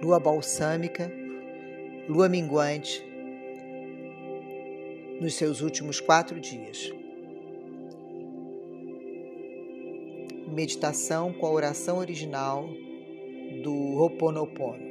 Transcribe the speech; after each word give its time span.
lua 0.00 0.20
balsâmica, 0.20 1.10
lua 2.08 2.28
minguante, 2.28 3.04
nos 5.20 5.34
seus 5.34 5.60
últimos 5.60 6.00
quatro 6.00 6.38
dias. 6.38 6.92
Meditação 10.46 11.32
com 11.32 11.46
a 11.46 11.50
oração 11.50 11.98
original 11.98 12.68
do 13.64 13.74
Ho'oponopono. 13.96 14.86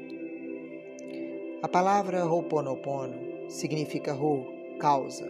A 1.62 1.70
palavra 1.70 2.26
Ho'oponopono 2.26 3.50
significa 3.50 4.14
Ho, 4.14 4.46
causa, 4.78 5.28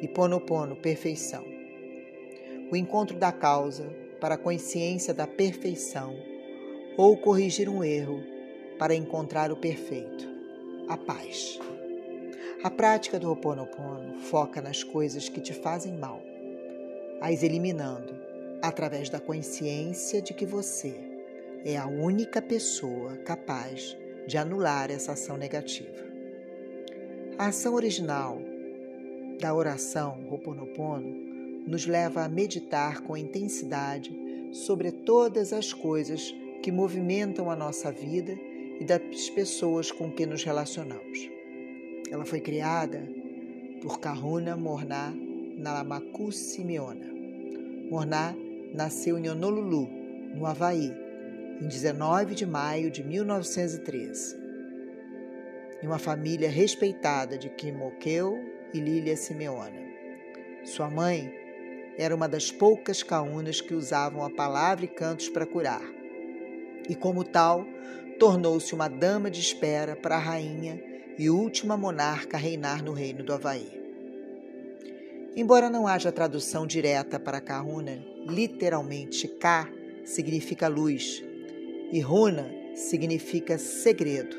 e 0.00 0.06
Ponopono, 0.06 0.76
perfeição. 0.76 1.44
O 2.70 2.76
encontro 2.76 3.18
da 3.18 3.32
causa 3.32 3.90
para 4.20 4.36
a 4.36 4.38
consciência 4.38 5.12
da 5.12 5.26
perfeição 5.26 6.14
ou 6.96 7.16
corrigir 7.16 7.68
um 7.68 7.82
erro 7.82 8.37
para 8.78 8.94
encontrar 8.94 9.50
o 9.50 9.56
perfeito, 9.56 10.28
a 10.88 10.96
paz. 10.96 11.58
A 12.62 12.70
prática 12.70 13.18
do 13.18 13.28
Ho'oponopono 13.28 14.18
foca 14.20 14.60
nas 14.60 14.82
coisas 14.82 15.28
que 15.28 15.40
te 15.40 15.52
fazem 15.52 15.96
mal, 15.96 16.22
as 17.20 17.42
eliminando 17.42 18.16
através 18.62 19.08
da 19.08 19.20
consciência 19.20 20.22
de 20.22 20.32
que 20.32 20.46
você 20.46 20.94
é 21.64 21.76
a 21.76 21.86
única 21.86 22.40
pessoa 22.40 23.16
capaz 23.18 23.96
de 24.26 24.36
anular 24.36 24.90
essa 24.90 25.12
ação 25.12 25.36
negativa. 25.36 26.06
A 27.36 27.46
ação 27.46 27.74
original 27.74 28.40
da 29.40 29.54
oração 29.54 30.24
Ho'oponopono 30.28 31.28
nos 31.66 31.86
leva 31.86 32.24
a 32.24 32.28
meditar 32.28 33.02
com 33.02 33.16
intensidade 33.16 34.10
sobre 34.52 34.90
todas 34.90 35.52
as 35.52 35.72
coisas 35.72 36.34
que 36.62 36.72
movimentam 36.72 37.50
a 37.50 37.56
nossa 37.56 37.92
vida 37.92 38.36
e 38.80 38.84
das 38.84 39.30
pessoas 39.30 39.90
com 39.90 40.10
que 40.10 40.26
nos 40.26 40.44
relacionamos. 40.44 41.30
Ela 42.10 42.24
foi 42.24 42.40
criada 42.40 43.06
por 43.82 44.00
Kahuna 44.00 44.56
Morná 44.56 45.12
Nalamaku 45.56 46.32
Simeona. 46.32 47.06
Morná 47.90 48.34
nasceu 48.74 49.18
em 49.18 49.28
Honolulu, 49.28 49.88
no 50.34 50.46
Havaí, 50.46 50.92
em 51.60 51.66
19 51.66 52.34
de 52.34 52.46
maio 52.46 52.90
de 52.90 53.02
1913. 53.02 54.36
Em 55.82 55.86
uma 55.86 55.98
família 55.98 56.50
respeitada 56.50 57.36
de 57.36 57.48
Kimokeu 57.50 58.38
e 58.72 58.80
Lília 58.80 59.16
Simeona. 59.16 59.88
Sua 60.64 60.90
mãe 60.90 61.32
era 61.96 62.14
uma 62.14 62.28
das 62.28 62.50
poucas 62.50 63.02
caunas 63.02 63.60
que 63.60 63.74
usavam 63.74 64.24
a 64.24 64.30
palavra 64.30 64.84
e 64.84 64.88
cantos 64.88 65.28
para 65.28 65.46
curar. 65.46 65.82
E 66.88 66.94
como 66.94 67.24
tal, 67.24 67.66
tornou-se 68.18 68.74
uma 68.74 68.88
dama 68.88 69.30
de 69.30 69.40
espera 69.40 69.94
para 69.94 70.16
a 70.16 70.20
rainha 70.20 70.82
e 71.16 71.30
última 71.30 71.76
monarca 71.76 72.36
a 72.36 72.40
reinar 72.40 72.82
no 72.82 72.92
reino 72.92 73.22
do 73.22 73.32
Havaí. 73.32 73.78
Embora 75.36 75.70
não 75.70 75.86
haja 75.86 76.10
tradução 76.10 76.66
direta 76.66 77.20
para 77.20 77.40
Kahuna, 77.40 78.04
literalmente 78.26 79.28
Ka 79.28 79.68
significa 80.04 80.66
luz 80.66 81.22
e 81.92 82.00
Runa 82.00 82.50
significa 82.74 83.56
segredo, 83.56 84.36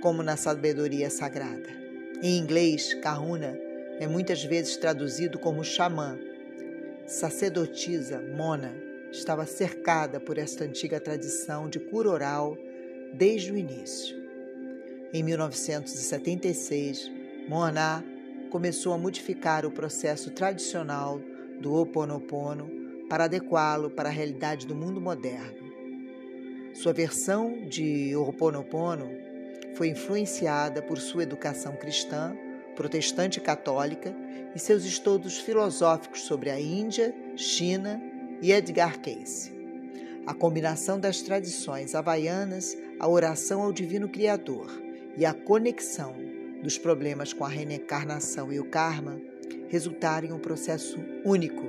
como 0.00 0.22
na 0.22 0.36
sabedoria 0.36 1.10
sagrada. 1.10 1.68
Em 2.22 2.38
inglês, 2.38 2.94
Kahuna 2.94 3.58
é 4.00 4.06
muitas 4.06 4.42
vezes 4.42 4.76
traduzido 4.76 5.38
como 5.38 5.64
xamã. 5.64 6.18
Sacerdotisa 7.06 8.20
Mona 8.20 8.85
estava 9.10 9.46
cercada 9.46 10.20
por 10.20 10.38
esta 10.38 10.64
antiga 10.64 11.00
tradição 11.00 11.68
de 11.68 11.78
cura 11.78 12.10
oral 12.10 12.56
desde 13.12 13.52
o 13.52 13.56
início. 13.56 14.16
Em 15.12 15.22
1976, 15.22 17.10
Moaná 17.48 18.02
começou 18.50 18.92
a 18.92 18.98
modificar 18.98 19.64
o 19.64 19.70
processo 19.70 20.30
tradicional 20.30 21.20
do 21.60 21.72
Ho 21.72 21.82
Oponopono 21.82 22.70
para 23.08 23.24
adequá-lo 23.24 23.90
para 23.90 24.08
a 24.08 24.12
realidade 24.12 24.66
do 24.66 24.74
mundo 24.74 25.00
moderno. 25.00 25.66
Sua 26.74 26.92
versão 26.92 27.66
de 27.68 28.14
Ho 28.16 28.28
Oponopono 28.28 29.08
foi 29.74 29.88
influenciada 29.88 30.82
por 30.82 30.98
sua 30.98 31.22
educação 31.22 31.76
cristã, 31.76 32.36
protestante 32.74 33.38
e 33.38 33.42
católica 33.42 34.14
e 34.54 34.58
seus 34.58 34.84
estudos 34.84 35.38
filosóficos 35.38 36.22
sobre 36.22 36.50
a 36.50 36.60
Índia, 36.60 37.14
China 37.36 38.00
e 38.42 38.52
Edgar 38.52 39.00
Cayce. 39.00 39.52
A 40.26 40.34
combinação 40.34 40.98
das 40.98 41.22
tradições 41.22 41.94
havaianas, 41.94 42.76
a 42.98 43.08
oração 43.08 43.62
ao 43.62 43.72
Divino 43.72 44.08
Criador 44.08 44.70
e 45.16 45.24
a 45.24 45.32
conexão 45.32 46.14
dos 46.62 46.76
problemas 46.78 47.32
com 47.32 47.44
a 47.44 47.48
reencarnação 47.48 48.52
e 48.52 48.58
o 48.58 48.64
karma 48.64 49.20
resultaram 49.68 50.28
em 50.28 50.32
um 50.32 50.38
processo 50.38 50.98
único 51.24 51.64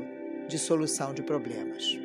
de 0.48 0.58
solução 0.58 1.14
de 1.14 1.22
problemas. 1.22 2.00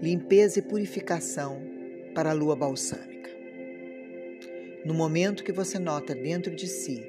Limpeza 0.00 0.58
e 0.58 0.62
purificação 0.62 1.62
para 2.14 2.30
a 2.30 2.34
lua 2.34 2.54
balsâmica. 2.54 3.13
No 4.84 4.92
momento 4.92 5.42
que 5.42 5.52
você 5.52 5.78
nota 5.78 6.14
dentro 6.14 6.54
de 6.54 6.66
si 6.66 7.02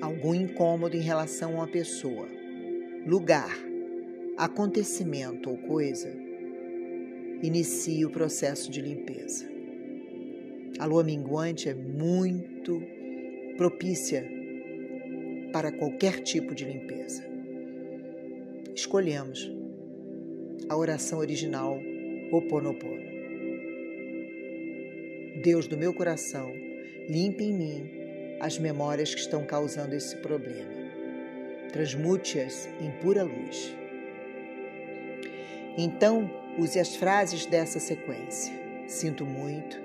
algum 0.00 0.34
incômodo 0.34 0.96
em 0.96 1.00
relação 1.00 1.52
a 1.52 1.54
uma 1.56 1.68
pessoa, 1.68 2.26
lugar, 3.06 3.54
acontecimento 4.38 5.50
ou 5.50 5.58
coisa, 5.58 6.10
inicie 7.42 8.06
o 8.06 8.10
processo 8.10 8.70
de 8.70 8.80
limpeza. 8.80 9.46
A 10.78 10.86
lua 10.86 11.04
minguante 11.04 11.68
é 11.68 11.74
muito 11.74 12.82
propícia 13.58 14.26
para 15.52 15.70
qualquer 15.72 16.20
tipo 16.20 16.54
de 16.54 16.64
limpeza. 16.64 17.24
Escolhemos 18.74 19.52
a 20.68 20.76
oração 20.76 21.18
original 21.18 21.78
Oponopono. 22.32 23.04
Deus 25.42 25.66
do 25.66 25.76
meu 25.76 25.94
coração, 25.94 26.65
limpe 27.08 27.44
em 27.44 27.52
mim 27.52 27.90
as 28.40 28.58
memórias 28.58 29.14
que 29.14 29.20
estão 29.20 29.44
causando 29.44 29.94
esse 29.94 30.16
problema 30.16 30.86
transmute-as 31.76 32.68
em 32.80 32.90
pura 33.02 33.22
luz. 33.22 33.76
Então, 35.76 36.30
use 36.58 36.80
as 36.80 36.96
frases 36.96 37.44
dessa 37.44 37.78
sequência: 37.78 38.54
Sinto 38.86 39.26
muito, 39.26 39.78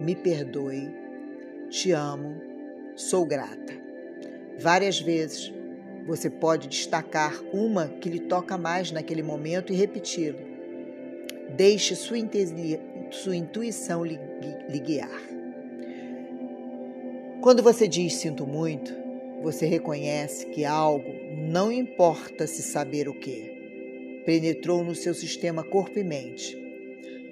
me 0.00 0.16
perdoe, 0.16 0.88
te 1.68 1.92
amo, 1.92 2.40
sou 2.96 3.26
grata. 3.26 3.74
Várias 4.58 5.00
vezes 5.00 5.52
você 6.06 6.30
pode 6.30 6.68
destacar 6.68 7.34
uma 7.52 7.88
que 7.88 8.08
lhe 8.08 8.20
toca 8.20 8.56
mais 8.56 8.90
naquele 8.90 9.22
momento 9.22 9.70
e 9.70 9.76
repeti-lo. 9.76 10.38
Deixe 11.50 11.94
sua, 11.94 12.16
sua 13.10 13.36
intuição 13.36 14.02
lhe, 14.02 14.18
guiar. 14.80 15.37
Quando 17.48 17.62
você 17.62 17.88
diz 17.88 18.12
sinto 18.16 18.46
muito, 18.46 18.94
você 19.42 19.64
reconhece 19.64 20.44
que 20.48 20.66
algo, 20.66 21.10
não 21.34 21.72
importa 21.72 22.46
se 22.46 22.62
saber 22.62 23.08
o 23.08 23.14
que, 23.14 24.22
penetrou 24.26 24.84
no 24.84 24.94
seu 24.94 25.14
sistema 25.14 25.64
corpo 25.64 25.98
e 25.98 26.04
mente. 26.04 26.54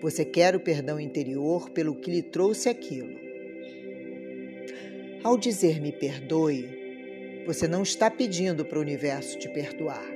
Você 0.00 0.24
quer 0.24 0.56
o 0.56 0.60
perdão 0.60 0.98
interior 0.98 1.68
pelo 1.68 1.94
que 1.94 2.10
lhe 2.10 2.22
trouxe 2.22 2.70
aquilo. 2.70 3.14
Ao 5.22 5.36
dizer 5.36 5.82
me 5.82 5.92
perdoe, 5.92 7.44
você 7.44 7.68
não 7.68 7.82
está 7.82 8.10
pedindo 8.10 8.64
para 8.64 8.78
o 8.78 8.80
universo 8.80 9.38
te 9.38 9.50
perdoar. 9.50 10.10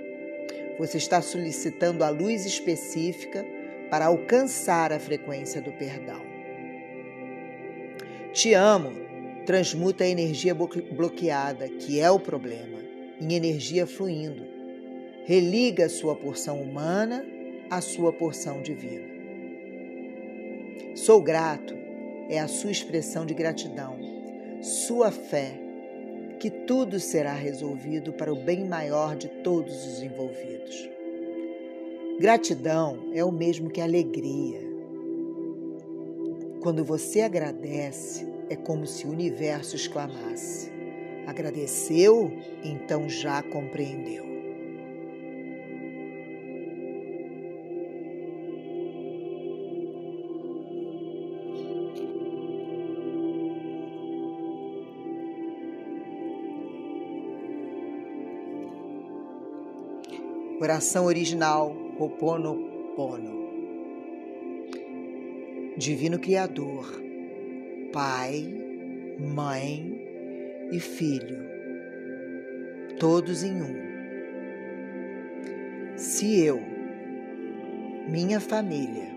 Você 0.78 0.96
está 0.96 1.20
solicitando 1.20 2.02
a 2.04 2.08
luz 2.08 2.46
específica 2.46 3.44
para 3.90 4.06
alcançar 4.06 4.94
a 4.94 4.98
frequência 4.98 5.60
do 5.60 5.72
perdão. 5.72 6.22
Te 8.32 8.54
amo 8.54 9.09
transmuta 9.50 10.04
a 10.04 10.08
energia 10.08 10.54
bloqueada, 10.54 11.68
que 11.68 11.98
é 11.98 12.08
o 12.08 12.20
problema, 12.20 12.78
em 13.20 13.34
energia 13.34 13.84
fluindo. 13.84 14.46
Religa 15.24 15.86
a 15.86 15.88
sua 15.88 16.14
porção 16.14 16.62
humana 16.62 17.26
à 17.68 17.80
sua 17.80 18.12
porção 18.12 18.62
divina. 18.62 19.08
Sou 20.94 21.20
grato 21.20 21.74
é 22.28 22.38
a 22.38 22.46
sua 22.46 22.70
expressão 22.70 23.26
de 23.26 23.34
gratidão, 23.34 23.98
sua 24.62 25.10
fé, 25.10 25.60
que 26.38 26.48
tudo 26.48 27.00
será 27.00 27.34
resolvido 27.34 28.12
para 28.12 28.32
o 28.32 28.36
bem 28.36 28.64
maior 28.64 29.16
de 29.16 29.26
todos 29.42 29.84
os 29.84 30.00
envolvidos. 30.00 30.88
Gratidão 32.20 33.10
é 33.12 33.24
o 33.24 33.32
mesmo 33.32 33.68
que 33.68 33.80
alegria. 33.80 34.60
Quando 36.62 36.84
você 36.84 37.22
agradece, 37.22 38.30
é 38.50 38.56
como 38.56 38.84
se 38.84 39.06
o 39.06 39.10
universo 39.10 39.76
exclamasse: 39.76 40.70
Agradeceu, 41.26 42.32
então 42.64 43.08
já 43.08 43.42
compreendeu. 43.42 44.28
Oração 60.60 61.06
original 61.06 61.74
Ho'oponopono. 61.98 63.40
Divino 65.78 66.18
Criador, 66.18 67.09
Pai, 67.92 68.54
Mãe 69.18 70.00
e 70.70 70.78
Filho, 70.78 71.38
todos 73.00 73.42
em 73.42 73.60
um. 73.60 73.74
Se 75.96 76.38
eu, 76.38 76.60
minha 78.08 78.38
família, 78.38 79.08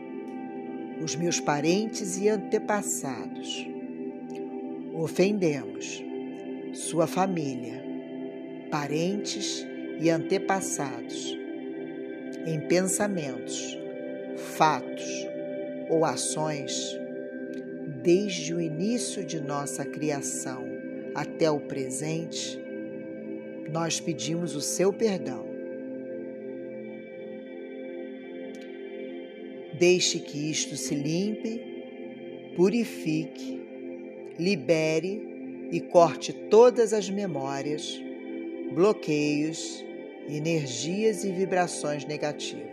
os 1.04 1.16
meus 1.16 1.40
parentes 1.40 2.18
e 2.18 2.28
antepassados 2.28 3.68
ofendemos 4.96 6.04
sua 6.74 7.06
família, 7.06 7.84
parentes 8.72 9.64
e 10.00 10.10
antepassados 10.10 11.38
em 12.48 12.60
pensamentos, 12.62 13.78
fatos 14.56 15.28
ou 15.90 16.04
ações, 16.04 17.03
desde 18.04 18.54
o 18.54 18.60
início 18.60 19.24
de 19.24 19.40
nossa 19.40 19.86
criação 19.86 20.66
até 21.16 21.50
o 21.50 21.62
presente, 21.62 22.60
nós 23.72 24.00
pedimos 24.00 24.56
o 24.56 24.62
seu 24.62 24.92
perdão. 24.92 25.46
Deixe 29.80 30.20
que 30.20 30.52
isto 30.52 30.76
se 30.76 30.94
limpe, 30.94 31.62
purifique, 32.58 33.62
libere 34.38 35.70
e 35.72 35.80
corte 35.80 36.34
todas 36.34 36.92
as 36.94 37.10
memórias, 37.10 38.02
bloqueios, 38.74 39.84
energias 40.28 41.24
e 41.24 41.32
vibrações 41.32 42.06
negativas. 42.06 42.73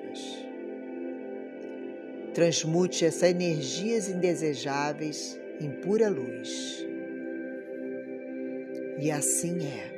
Transmute 2.35 3.05
essas 3.05 3.31
energias 3.31 4.09
indesejáveis 4.09 5.39
em 5.61 5.71
pura 5.81 6.09
luz. 6.09 6.87
E 8.99 9.11
assim 9.11 9.67
é. 9.67 9.91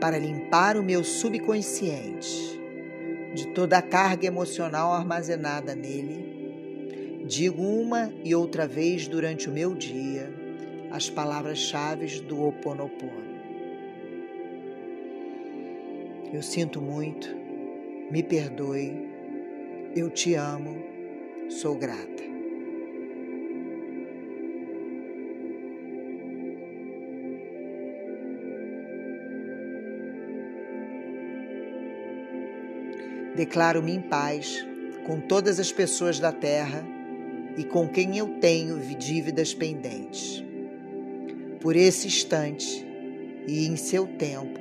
Para 0.00 0.18
limpar 0.18 0.76
o 0.76 0.82
meu 0.82 1.04
subconsciente 1.04 2.60
de 3.32 3.54
toda 3.54 3.78
a 3.78 3.82
carga 3.82 4.26
emocional 4.26 4.92
armazenada 4.92 5.76
nele, 5.76 7.24
digo 7.28 7.62
uma 7.62 8.12
e 8.24 8.34
outra 8.34 8.66
vez 8.66 9.06
durante 9.06 9.48
o 9.48 9.52
meu 9.52 9.76
dia 9.76 10.41
as 10.92 11.08
palavras-chave 11.08 12.20
do 12.20 12.38
Ho 12.38 12.48
Oponopono. 12.48 13.32
Eu 16.30 16.42
sinto 16.42 16.82
muito, 16.82 17.34
me 18.10 18.22
perdoe, 18.22 18.92
eu 19.96 20.10
te 20.10 20.34
amo, 20.34 20.84
sou 21.48 21.76
grata. 21.76 22.22
Declaro-me 33.34 33.92
em 33.92 34.00
paz 34.02 34.66
com 35.06 35.20
todas 35.20 35.58
as 35.58 35.72
pessoas 35.72 36.20
da 36.20 36.32
terra 36.32 36.84
e 37.56 37.64
com 37.64 37.88
quem 37.88 38.18
eu 38.18 38.38
tenho 38.40 38.78
dívidas 38.94 39.54
pendentes. 39.54 40.51
Por 41.62 41.76
esse 41.76 42.08
instante 42.08 42.84
e 43.46 43.68
em 43.68 43.76
seu 43.76 44.04
tempo, 44.04 44.60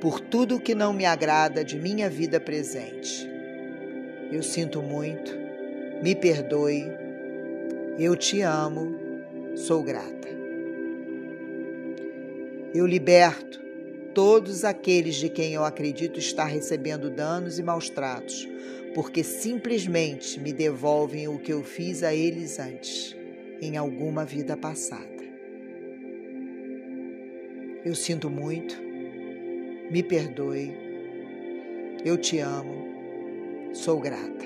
por 0.00 0.18
tudo 0.18 0.58
que 0.58 0.74
não 0.74 0.94
me 0.94 1.04
agrada 1.04 1.62
de 1.62 1.78
minha 1.78 2.08
vida 2.08 2.40
presente. 2.40 3.28
Eu 4.32 4.42
sinto 4.42 4.80
muito, 4.80 5.30
me 6.02 6.14
perdoe, 6.14 6.84
eu 7.98 8.16
te 8.16 8.40
amo, 8.40 8.96
sou 9.54 9.82
grata. 9.82 10.28
Eu 12.72 12.86
liberto 12.86 13.60
todos 14.14 14.64
aqueles 14.64 15.16
de 15.16 15.28
quem 15.28 15.52
eu 15.52 15.66
acredito 15.66 16.18
estar 16.18 16.46
recebendo 16.46 17.10
danos 17.10 17.58
e 17.58 17.62
maus 17.62 17.90
tratos, 17.90 18.48
porque 18.94 19.22
simplesmente 19.22 20.40
me 20.40 20.50
devolvem 20.50 21.28
o 21.28 21.38
que 21.38 21.52
eu 21.52 21.62
fiz 21.62 22.02
a 22.02 22.14
eles 22.14 22.58
antes, 22.58 23.14
em 23.60 23.76
alguma 23.76 24.24
vida 24.24 24.56
passada. 24.56 25.19
Eu 27.82 27.94
sinto 27.94 28.28
muito, 28.28 28.78
me 29.90 30.02
perdoe, 30.02 30.70
eu 32.04 32.18
te 32.18 32.38
amo, 32.38 33.70
sou 33.72 33.98
grata. 33.98 34.44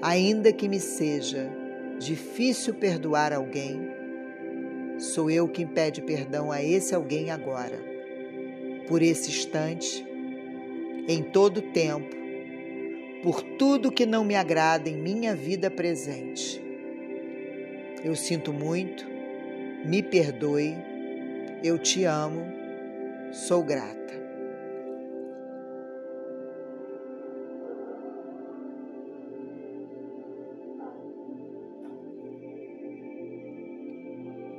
Ainda 0.00 0.54
que 0.54 0.70
me 0.70 0.80
seja 0.80 1.50
difícil 1.98 2.72
perdoar 2.72 3.30
alguém, 3.30 3.90
sou 4.96 5.30
eu 5.30 5.46
quem 5.46 5.66
pede 5.66 6.00
perdão 6.00 6.50
a 6.50 6.62
esse 6.62 6.94
alguém 6.94 7.30
agora. 7.30 7.78
Por 8.88 9.02
esse 9.02 9.28
instante, 9.28 10.02
em 11.06 11.22
todo 11.22 11.60
tempo, 11.60 12.16
por 13.22 13.42
tudo 13.42 13.92
que 13.92 14.06
não 14.06 14.24
me 14.24 14.34
agrada 14.34 14.88
em 14.88 14.96
minha 14.96 15.34
vida 15.34 15.70
presente. 15.70 16.58
Eu 18.02 18.16
sinto 18.16 18.50
muito, 18.50 19.04
me 19.84 20.02
perdoe, 20.02 20.74
eu 21.66 21.78
te 21.78 22.04
amo, 22.04 22.42
sou 23.32 23.62
grata. 23.64 23.96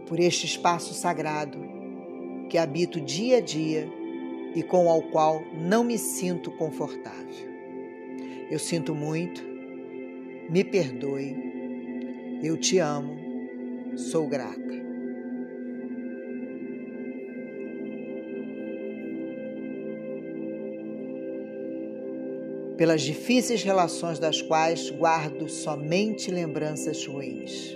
Por 0.05 0.19
este 0.19 0.45
espaço 0.45 0.93
sagrado 0.93 1.57
que 2.49 2.57
habito 2.57 2.99
dia 2.99 3.37
a 3.37 3.41
dia 3.41 3.87
e 4.53 4.61
com 4.63 4.87
o 4.87 5.01
qual 5.03 5.41
não 5.53 5.83
me 5.83 5.97
sinto 5.97 6.51
confortável. 6.51 7.47
Eu 8.49 8.59
sinto 8.59 8.93
muito, 8.93 9.41
me 10.49 10.63
perdoe, 10.63 11.35
eu 12.43 12.57
te 12.57 12.79
amo, 12.79 13.17
sou 13.95 14.27
grata. 14.27 14.66
Pelas 22.77 23.01
difíceis 23.01 23.63
relações 23.63 24.19
das 24.19 24.41
quais 24.41 24.91
guardo 24.91 25.49
somente 25.49 26.29
lembranças 26.29 27.05
ruins. 27.05 27.75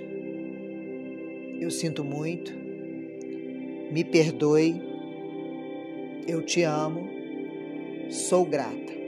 Eu 1.59 1.71
sinto 1.71 2.03
muito, 2.03 2.53
me 3.91 4.03
perdoe, 4.03 4.81
eu 6.27 6.41
te 6.43 6.61
amo, 6.63 7.09
sou 8.09 8.45
grata. 8.45 9.00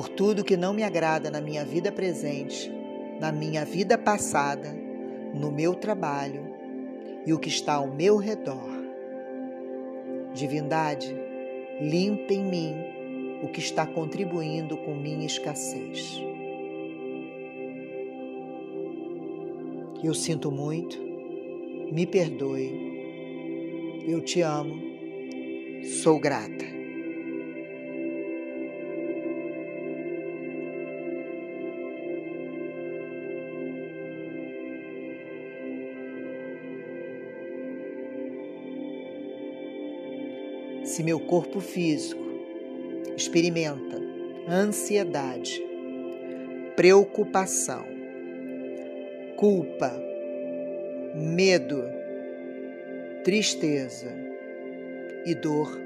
Por 0.00 0.08
tudo 0.08 0.42
que 0.42 0.56
não 0.56 0.72
me 0.72 0.82
agrada 0.82 1.30
na 1.30 1.42
minha 1.42 1.62
vida 1.62 1.92
presente, 1.92 2.72
na 3.20 3.30
minha 3.30 3.66
vida 3.66 3.98
passada, 3.98 4.74
no 5.34 5.52
meu 5.52 5.74
trabalho 5.74 6.40
e 7.26 7.34
o 7.34 7.38
que 7.38 7.50
está 7.50 7.74
ao 7.74 7.86
meu 7.86 8.16
redor. 8.16 8.70
Divindade, 10.32 11.14
limpa 11.78 12.32
em 12.32 12.42
mim 12.42 12.74
o 13.42 13.48
que 13.48 13.60
está 13.60 13.86
contribuindo 13.86 14.74
com 14.78 14.94
minha 14.94 15.26
escassez. 15.26 16.18
Eu 20.02 20.14
sinto 20.14 20.50
muito, 20.50 20.98
me 21.92 22.06
perdoe, 22.06 22.72
eu 24.08 24.22
te 24.22 24.40
amo, 24.40 24.80
sou 26.02 26.18
grata. 26.18 26.79
Se 40.90 41.04
meu 41.04 41.20
corpo 41.20 41.60
físico 41.60 42.20
experimenta 43.16 43.96
ansiedade, 44.48 45.62
preocupação, 46.74 47.84
culpa, 49.36 49.92
medo, 51.14 51.84
tristeza 53.22 54.12
e 55.24 55.32
dor, 55.32 55.80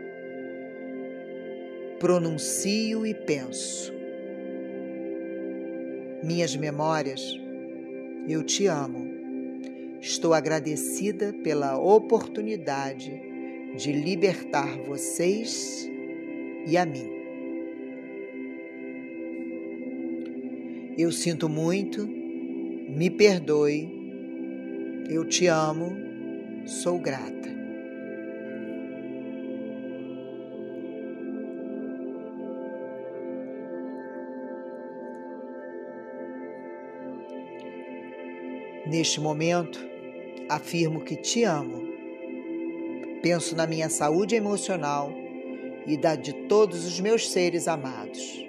pronuncio 2.01 3.07
e 3.07 3.13
penso. 3.13 3.93
Minhas 6.23 6.57
memórias, 6.57 7.39
eu 8.27 8.43
te 8.43 8.67
amo. 8.67 9.13
Estou 10.01 10.33
agradecida 10.33 11.35
pela 11.43 11.79
oportunidade 11.79 13.24
de 13.77 13.93
libertar 13.93 14.79
vocês 14.79 15.91
e 16.67 16.77
a 16.77 16.87
mim. 16.87 17.11
Eu 20.97 21.11
sinto 21.11 21.49
muito, 21.49 22.07
me 22.07 23.11
perdoe, 23.11 23.89
eu 25.11 25.25
te 25.25 25.49
amo, 25.49 25.97
sou 26.65 27.01
grata. 27.01 27.35
Neste 38.87 39.21
momento, 39.21 39.85
afirmo 40.49 41.01
que 41.03 41.17
te 41.17 41.43
amo. 41.43 41.84
Penso 43.25 43.57
na 43.57 43.67
minha 43.67 43.89
saúde 43.89 44.35
emocional 44.35 45.11
e 45.87 45.97
da 45.97 46.15
de 46.15 46.35
todos 46.47 46.85
os 46.85 47.01
meus 47.01 47.31
seres 47.31 47.67
amados. 47.67 48.45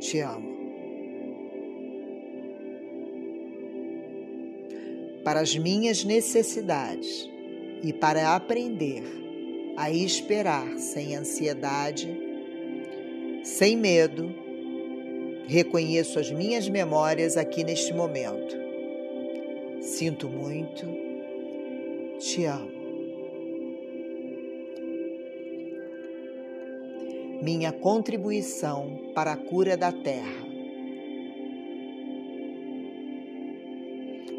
Te 0.00 0.20
amo. 0.20 0.56
Para 5.22 5.40
as 5.40 5.54
minhas 5.58 6.04
necessidades 6.04 7.28
e 7.82 7.92
para 7.92 8.34
aprender 8.34 9.02
a 9.76 9.90
esperar 9.90 10.78
sem 10.78 11.14
ansiedade, 11.14 12.08
sem 13.44 13.76
medo, 13.76 14.34
reconheço 15.46 16.18
as 16.18 16.30
minhas 16.30 16.66
memórias 16.66 17.36
aqui 17.36 17.62
neste 17.62 17.92
momento 17.92 18.56
Sinto 19.86 20.28
muito, 20.28 20.84
te 22.18 22.44
amo. 22.44 22.75
Minha 27.46 27.70
contribuição 27.70 29.12
para 29.14 29.34
a 29.34 29.36
cura 29.36 29.76
da 29.76 29.92
Terra. 29.92 30.44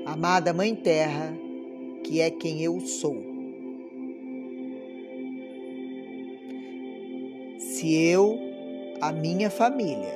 Amada 0.06 0.52
Mãe 0.52 0.76
Terra, 0.76 1.34
que 2.04 2.20
é 2.20 2.30
quem 2.30 2.62
eu 2.62 2.82
sou. 2.82 3.16
Se 7.58 7.96
eu, 7.96 8.38
a 9.00 9.14
minha 9.14 9.50
família, 9.50 10.14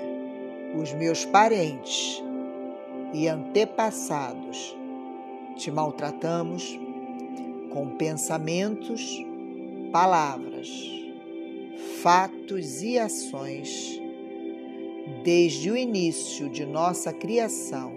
os 0.77 0.91
meus 0.91 1.24
parentes 1.24 2.21
e 3.13 3.25
antepassados 3.25 4.75
te 5.55 5.71
maltratamos 5.71 6.77
com 7.69 7.95
pensamentos, 7.95 9.25
palavras, 9.93 11.00
fatos 12.01 12.81
e 12.81 12.98
ações, 12.98 14.01
desde 15.24 15.70
o 15.70 15.77
início 15.77 16.50
de 16.50 16.65
nossa 16.65 17.13
criação 17.13 17.91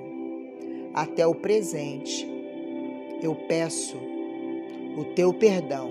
até 0.92 1.26
o 1.26 1.34
presente, 1.34 2.28
eu 3.22 3.34
peço 3.34 3.96
o 4.98 5.06
teu 5.14 5.32
perdão. 5.32 5.90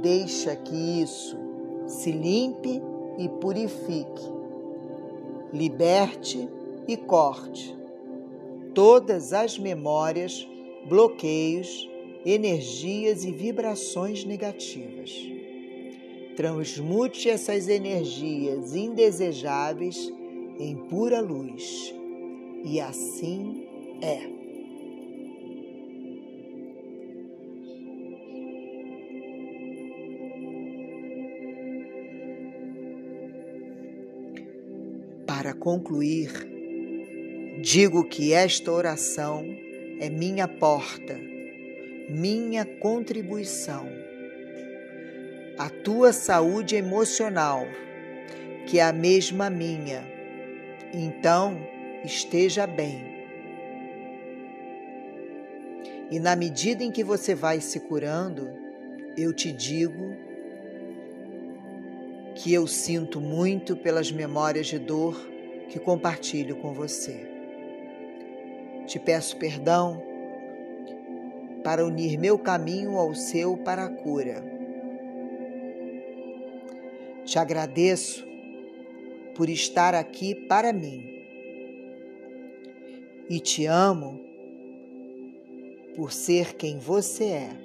Deixa 0.00 0.54
que 0.54 1.02
isso 1.02 1.36
se 1.88 2.12
limpe 2.12 2.80
e 3.18 3.28
purifique, 3.28 4.22
liberte 5.52 6.48
e 6.86 6.96
corte 6.96 7.76
todas 8.72 9.32
as 9.32 9.58
memórias, 9.58 10.48
bloqueios, 10.88 11.88
energias 12.24 13.24
e 13.24 13.32
vibrações 13.32 14.24
negativas. 14.24 15.33
Transmute 16.36 17.28
essas 17.28 17.68
energias 17.68 18.74
indesejáveis 18.74 20.12
em 20.58 20.76
pura 20.88 21.20
luz. 21.20 21.94
E 22.64 22.80
assim 22.80 23.66
é. 24.02 24.34
Para 35.26 35.52
concluir, 35.54 36.54
Digo 37.64 38.04
que 38.04 38.34
esta 38.34 38.70
oração 38.70 39.42
é 39.98 40.10
minha 40.10 40.46
porta, 40.46 41.18
minha 42.10 42.64
contribuição. 42.66 43.88
A 45.56 45.70
tua 45.70 46.12
saúde 46.12 46.74
emocional, 46.74 47.64
que 48.66 48.80
é 48.80 48.82
a 48.82 48.92
mesma 48.92 49.48
minha, 49.48 50.04
então 50.92 51.56
esteja 52.04 52.66
bem. 52.66 53.14
E 56.10 56.18
na 56.18 56.34
medida 56.34 56.82
em 56.82 56.90
que 56.90 57.04
você 57.04 57.36
vai 57.36 57.60
se 57.60 57.78
curando, 57.78 58.50
eu 59.16 59.32
te 59.32 59.52
digo 59.52 60.16
que 62.34 62.52
eu 62.52 62.66
sinto 62.66 63.20
muito 63.20 63.76
pelas 63.76 64.10
memórias 64.10 64.66
de 64.66 64.80
dor 64.80 65.16
que 65.68 65.78
compartilho 65.78 66.56
com 66.56 66.74
você. 66.74 67.30
Te 68.88 68.98
peço 68.98 69.36
perdão 69.36 70.02
para 71.62 71.86
unir 71.86 72.18
meu 72.18 72.38
caminho 72.38 72.98
ao 72.98 73.14
seu 73.14 73.56
para 73.56 73.84
a 73.84 73.88
cura. 73.88 74.53
Te 77.24 77.38
agradeço 77.38 78.24
por 79.34 79.48
estar 79.48 79.94
aqui 79.94 80.34
para 80.34 80.72
mim. 80.72 81.02
E 83.28 83.40
te 83.40 83.66
amo 83.66 84.20
por 85.96 86.12
ser 86.12 86.54
quem 86.54 86.78
você 86.78 87.24
é. 87.24 87.63